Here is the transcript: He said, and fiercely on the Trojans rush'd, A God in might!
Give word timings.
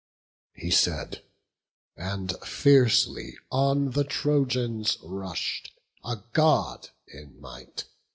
He 0.55 0.71
said, 0.71 1.21
and 1.95 2.33
fiercely 2.39 3.35
on 3.51 3.91
the 3.91 4.03
Trojans 4.03 4.97
rush'd, 5.03 5.69
A 6.03 6.23
God 6.33 6.89
in 7.07 7.39
might! 7.39 7.83